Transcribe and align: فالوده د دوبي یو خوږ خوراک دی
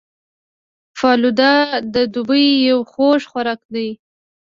فالوده 0.99 1.53
د 1.93 1.95
دوبي 2.13 2.45
یو 2.69 2.79
خوږ 2.91 3.21
خوراک 3.31 3.61
دی 3.73 3.89